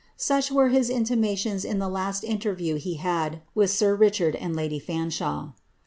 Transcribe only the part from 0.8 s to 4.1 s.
intimations in the last interview he had with sir